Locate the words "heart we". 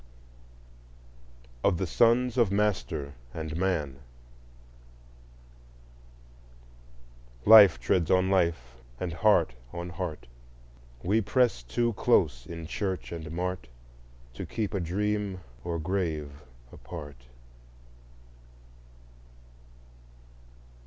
9.91-11.21